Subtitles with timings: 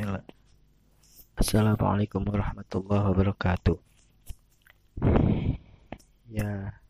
[0.00, 0.24] Bismillah.
[1.36, 3.76] Assalamualaikum warahmatullahi wabarakatuh.
[6.32, 6.80] Ya,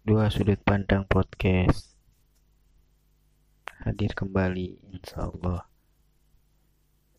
[0.00, 1.92] dua sudut pandang podcast
[3.84, 5.68] hadir kembali, insya Allah.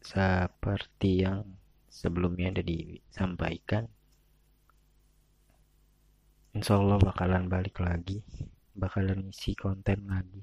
[0.02, 1.46] Seperti yang
[1.86, 3.86] sebelumnya sudah disampaikan,
[6.58, 8.26] insya Allah bakalan balik lagi,
[8.74, 10.42] bakalan isi konten lagi,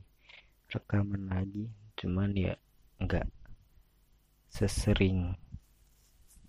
[0.71, 1.67] rekaman lagi,
[1.99, 2.55] cuman ya
[3.03, 3.27] enggak
[4.57, 5.37] sesering.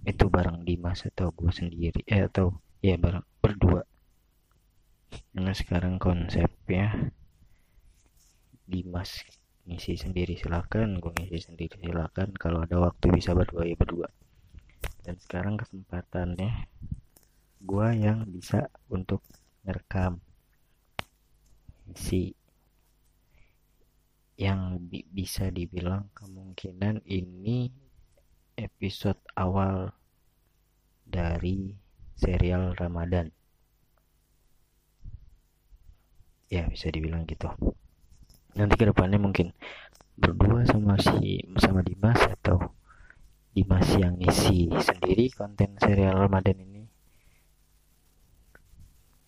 [0.07, 3.83] Itu bareng Dimas atau gue sendiri eh atau ya bareng berdua.
[5.35, 7.11] Karena sekarang konsepnya
[8.63, 9.27] Dimas
[9.67, 11.03] ngisi sendiri silakan.
[11.03, 12.31] Gue ngisi sendiri silakan.
[12.39, 14.07] Kalau ada waktu bisa berdua ya berdua.
[15.03, 16.71] Dan sekarang kesempatannya
[17.59, 19.19] gue yang bisa untuk
[19.67, 20.23] merekam
[21.95, 22.31] si
[24.37, 27.86] yang bi bisa dibilang kemungkinan ini
[28.77, 29.89] episode awal
[31.01, 31.73] dari
[32.13, 33.33] serial Ramadan.
[36.45, 37.49] Ya bisa dibilang gitu.
[38.53, 39.49] Nanti ke depannya mungkin
[40.13, 42.77] berdua sama si sama Dimas atau
[43.57, 46.85] Dimas yang isi sendiri konten serial Ramadan ini.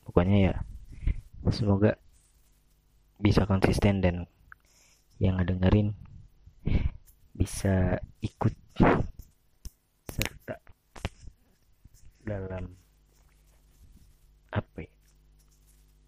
[0.06, 0.56] Pokoknya ya
[1.50, 1.98] semoga
[3.18, 4.30] bisa konsisten dan
[5.18, 5.98] yang ngedengerin
[7.34, 8.54] bisa ikut
[12.30, 12.70] dalam
[14.54, 14.94] apa ya,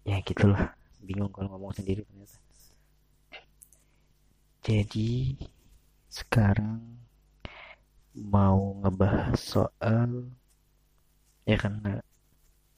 [0.06, 0.70] ya gitulah.
[1.02, 2.38] Bingung kalau ngomong sendiri ternyata.
[4.62, 5.34] Jadi
[6.06, 6.78] sekarang
[8.14, 10.30] mau ngebahas soal
[11.42, 11.98] ya karena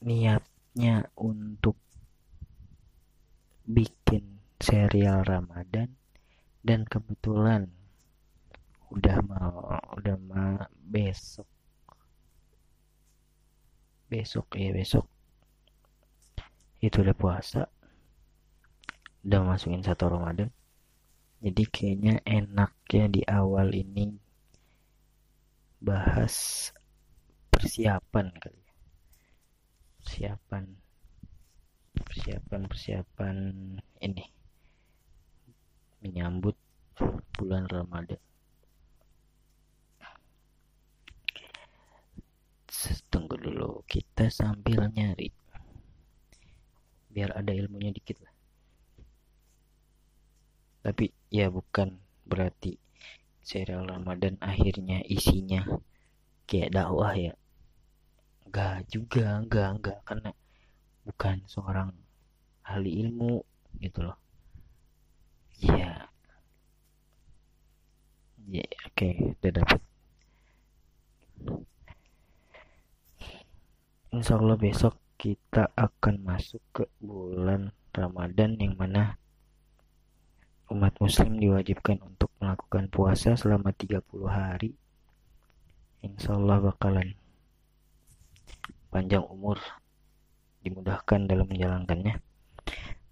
[0.01, 1.77] niatnya untuk
[3.69, 5.93] bikin serial Ramadan
[6.65, 7.69] dan kebetulan
[8.89, 11.45] udah mau udah mau besok
[14.15, 15.03] besok ya besok.
[16.79, 17.67] Itu udah puasa.
[19.27, 20.47] Udah masukin satu Ramadan.
[21.43, 24.15] Jadi kayaknya enaknya di awal ini
[25.83, 26.71] bahas
[27.51, 28.73] persiapan kali ya.
[29.99, 30.63] Persiapan
[31.99, 33.35] persiapan persiapan
[33.99, 34.25] ini.
[35.99, 36.55] Menyambut
[37.35, 38.21] bulan Ramadan.
[43.15, 45.31] Tunggu dulu, kita sambil nyari.
[47.07, 48.35] Biar ada ilmunya dikit lah.
[50.83, 51.95] Tapi ya bukan
[52.27, 52.75] berarti
[53.39, 55.63] serial Ramadan akhirnya isinya
[56.43, 57.33] kayak dakwah ya.
[58.51, 59.97] Enggak juga, enggak, enggak.
[60.03, 60.29] Karena
[61.07, 61.95] bukan seorang
[62.67, 63.39] ahli ilmu
[63.79, 64.19] gitu loh
[65.63, 66.11] Iya.
[68.51, 69.09] Ya, oke,
[69.39, 69.81] udah dapat.
[74.15, 79.19] Insya Allah besok kita akan masuk ke bulan Ramadan yang mana
[80.71, 83.99] umat muslim diwajibkan untuk melakukan puasa selama 30
[84.31, 84.71] hari.
[85.99, 87.11] Insya Allah bakalan
[88.87, 89.59] panjang umur
[90.63, 92.15] dimudahkan dalam menjalankannya.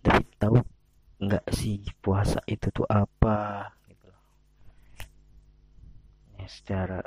[0.08, 0.56] Tapi tahu
[1.20, 4.08] nggak sih puasa itu tuh apa gitu
[6.40, 7.04] ya secara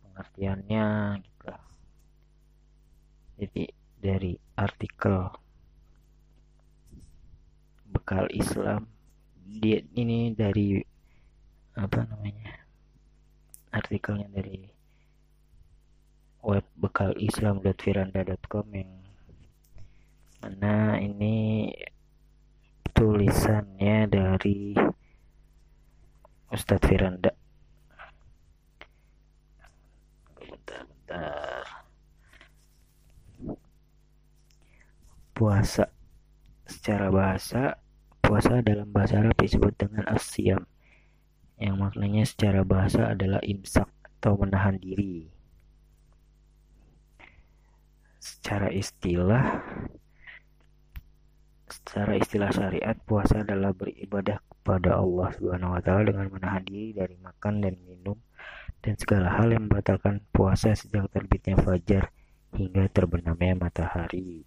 [0.00, 0.88] pengertiannya
[1.22, 1.37] gitu
[3.38, 3.70] jadi
[4.02, 5.30] dari artikel
[7.88, 8.90] bekal Islam
[9.48, 10.82] dia ini dari
[11.78, 12.52] apa namanya
[13.70, 14.66] artikelnya dari
[16.42, 18.92] web bekal islam.firanda.com yang
[20.42, 21.70] mana ini
[22.94, 24.74] tulisannya dari
[26.50, 27.30] Ustadz Firanda
[35.48, 35.88] puasa.
[36.68, 37.80] Secara bahasa
[38.20, 40.68] puasa dalam bahasa Arab disebut dengan asyam
[41.56, 45.32] yang maknanya secara bahasa adalah imsak atau menahan diri.
[48.20, 49.64] Secara istilah
[51.68, 57.16] Secara istilah syariat, puasa adalah beribadah kepada Allah Subhanahu wa taala dengan menahan diri dari
[57.20, 58.16] makan dan minum
[58.84, 62.12] dan segala hal yang membatalkan puasa sejak terbitnya fajar
[62.52, 64.44] hingga terbenamnya matahari.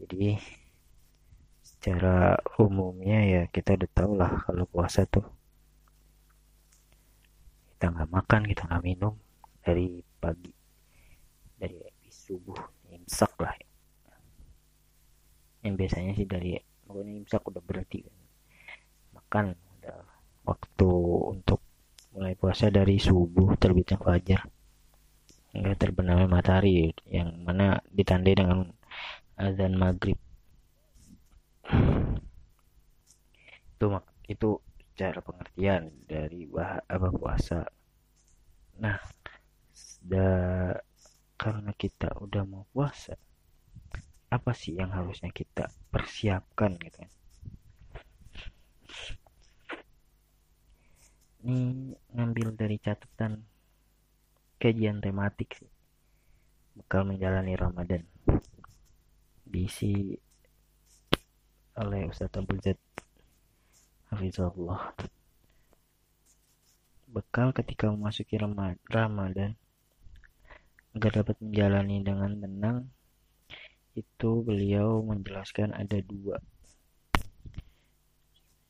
[0.00, 0.38] Jadi
[1.64, 5.26] secara umumnya ya kita udah tahu lah kalau puasa tuh.
[7.74, 9.14] Kita nggak makan, kita nggak minum
[9.64, 10.52] dari pagi
[11.60, 12.56] dari subuh
[12.92, 13.54] imsak lah.
[13.58, 13.64] Ya
[15.64, 18.16] yang biasanya sih dari pokoknya imsak udah berarti kan
[19.16, 19.46] makan
[19.80, 19.98] udah
[20.44, 20.90] waktu
[21.32, 21.60] untuk
[22.12, 24.44] mulai puasa dari subuh terbitnya fajar.
[25.56, 28.73] Hingga terbenamnya matahari yang mana ditandai dengan
[29.34, 30.18] azan maghrib.
[33.74, 33.86] Itu
[34.30, 34.50] itu
[34.94, 37.66] cara pengertian dari bah apa puasa.
[38.78, 38.98] Nah
[40.04, 40.28] da,
[41.34, 43.18] karena kita udah mau puasa
[44.30, 47.12] apa sih yang harusnya kita persiapkan gitu kan?
[51.44, 53.44] Ini ngambil dari catatan
[54.56, 55.70] kajian tematik sih.
[56.74, 58.13] Bakal menjalani Ramadan
[59.44, 60.16] diisi
[61.74, 62.78] oleh Ustadz Abdul Zed
[64.10, 64.94] Hafizullah
[67.14, 69.54] bekal ketika memasuki Ramadan
[70.94, 72.78] agar dapat menjalani dengan tenang
[73.94, 76.42] itu beliau menjelaskan ada dua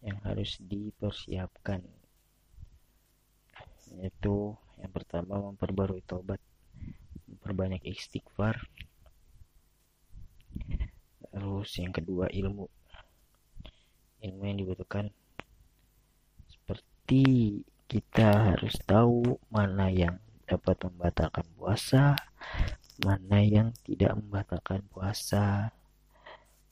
[0.05, 1.81] yang harus dipersiapkan
[3.97, 6.41] yaitu yang pertama memperbarui tobat
[7.29, 8.61] memperbanyak istighfar
[11.65, 12.69] terus yang kedua ilmu.
[14.21, 15.09] Ilmu yang dibutuhkan.
[16.45, 17.25] Seperti
[17.89, 22.21] kita harus tahu mana yang dapat membatalkan puasa
[23.01, 25.73] mana yang tidak membatalkan puasa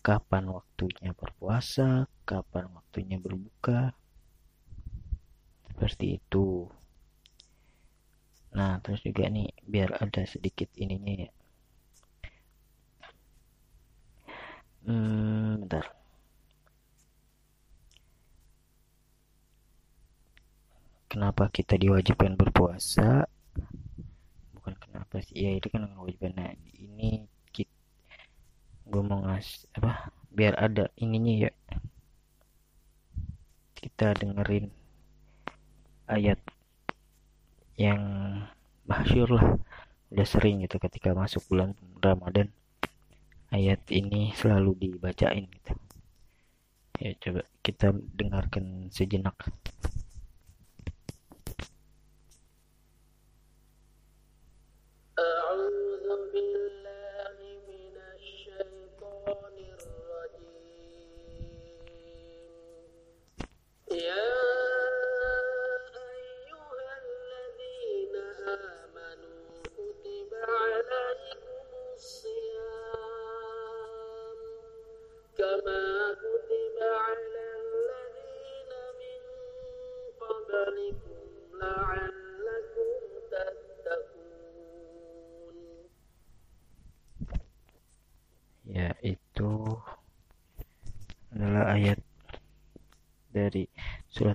[0.05, 3.97] kapan waktunya berpuasa kapan waktunya berbuka.
[5.73, 6.69] Seperti itu.
[8.53, 11.33] Nah terus juga nih biar ada sedikit ininya ya
[14.87, 15.84] hmm, bentar.
[21.11, 23.29] Kenapa kita diwajibkan berpuasa?
[24.56, 25.44] Bukan kenapa sih?
[25.44, 26.32] Ya itu kan kewajiban.
[26.32, 27.69] Nah ini kita,
[28.88, 30.08] gue mau ngas apa?
[30.32, 31.52] Biar ada ininya ya.
[33.76, 34.73] Kita dengerin
[36.08, 36.40] ayat
[37.76, 38.00] yang
[38.88, 39.46] masyur lah
[40.12, 42.52] udah sering gitu ketika masuk bulan Ramadan
[43.56, 45.72] ayat ini selalu dibacain gitu.
[47.02, 47.87] Ya coba kita
[48.19, 49.37] dengarkan sejenak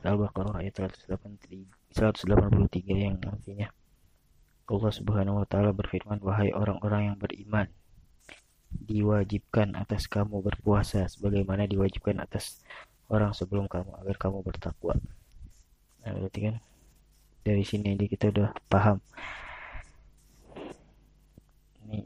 [0.05, 3.67] Al-Baqarah ayat 183, 183 yang artinya
[4.67, 7.71] Allah Subhanahu wa taala berfirman wahai orang-orang yang beriman
[8.67, 12.59] diwajibkan atas kamu berpuasa sebagaimana diwajibkan atas
[13.07, 14.99] orang sebelum kamu agar kamu bertakwa.
[16.03, 16.55] Nah, berarti kan
[17.47, 18.99] dari sini aja kita udah paham.
[21.87, 22.03] Ini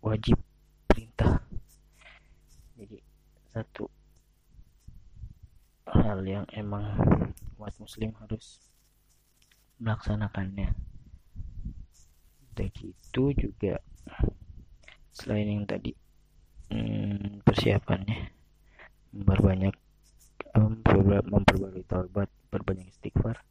[0.00, 0.40] wajib
[0.88, 1.44] perintah.
[2.80, 2.96] Jadi
[3.52, 3.84] satu
[5.90, 6.94] hal yang emang
[7.58, 8.62] umat muslim harus
[9.82, 10.70] melaksanakannya.
[12.54, 13.82] Begitu juga
[15.10, 15.92] selain yang tadi
[16.70, 18.30] hmm, persiapannya
[19.10, 19.74] memperbanyak
[21.30, 23.42] memperbarui taubat berbanyak istighfar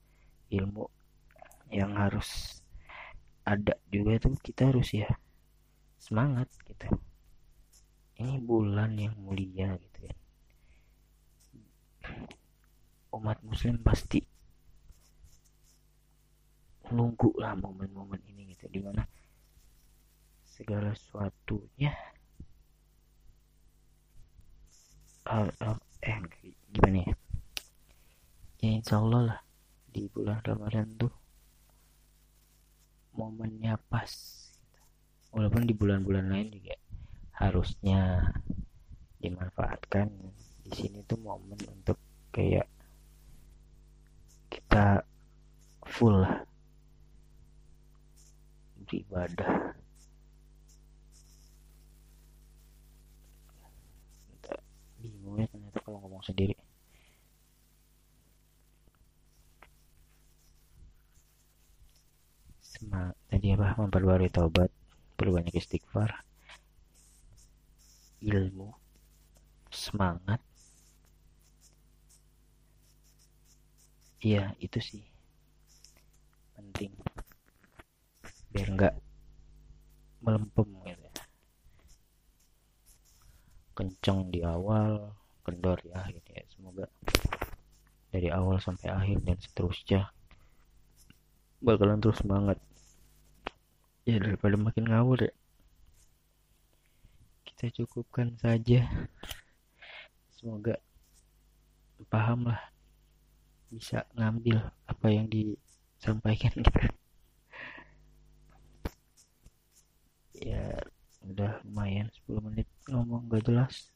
[0.51, 0.87] ilmu
[1.71, 2.59] yang harus
[3.47, 5.07] ada juga tuh kita harus ya
[5.99, 6.87] semangat gitu.
[8.19, 10.18] Ini bulan yang mulia gitu ya
[13.13, 14.21] umat muslim pasti
[16.89, 19.05] nunggu lah momen-momen ini gitu di mana
[20.45, 21.93] segala sesuatunya
[25.29, 26.17] hal, hal eh
[26.73, 27.13] gimana ya?
[28.59, 29.39] Ya insya Allah lah
[29.87, 31.13] di bulan Ramadan tuh
[33.13, 34.09] momennya pas.
[35.29, 36.75] Walaupun di bulan-bulan lain juga
[37.37, 38.33] harusnya
[39.21, 40.09] dimanfaatkan.
[40.65, 41.97] Di sini tuh momen untuk
[42.33, 42.65] kayak
[44.49, 45.05] kita
[45.85, 46.43] full lah.
[48.85, 49.77] Beribadah
[54.99, 56.55] bingung ya ternyata kalau ngomong sendiri.
[62.59, 63.75] Semangat, tadi apa?
[63.79, 64.69] Memperbarui taubat
[65.19, 66.23] perbanyak istighfar
[68.19, 68.75] ilmu
[69.71, 70.39] semangat
[74.19, 75.03] iya itu sih.
[76.55, 76.91] Penting.
[78.51, 78.95] Biar nggak
[80.23, 81.13] melempem gitu ya.
[83.75, 85.15] Kenceng di awal
[85.47, 86.43] kendor di akhir ya.
[86.51, 86.85] Semoga
[88.09, 90.11] dari awal sampai akhir dan seterusnya
[91.63, 92.59] bakalan terus semangat.
[94.03, 95.33] Ya daripada makin ngawur ya.
[97.47, 98.87] Kita cukupkan saja.
[100.35, 100.79] Semoga
[102.07, 102.68] paham lah
[103.69, 104.57] bisa ngambil
[104.89, 106.81] apa yang disampaikan gitu.
[110.39, 110.71] Ya
[111.19, 113.91] udah lumayan 10 menit ngomong gak jelas.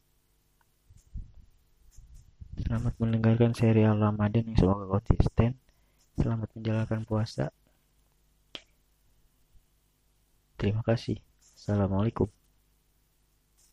[2.60, 5.56] Selamat mendengarkan serial Ramadan yang semoga konsisten.
[6.20, 7.48] Selamat menjalankan puasa.
[10.60, 11.24] Terima kasih.
[11.56, 12.28] Assalamualaikum